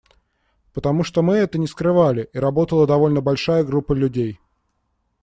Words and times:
Потому 0.73 1.03
что 1.03 1.21
мы 1.21 1.35
это 1.35 1.59
не 1.59 1.67
скрывали, 1.67 2.27
и 2.33 2.39
работала 2.39 2.87
довольно 2.87 3.21
большая 3.21 3.63
группа 3.63 3.93
людей. 3.93 4.39